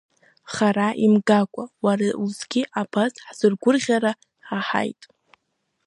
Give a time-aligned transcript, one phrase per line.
[0.53, 4.11] Хара имгакәа уара узгьы абас ҳзыргәырӷьара
[4.47, 5.01] ҳаҳааит.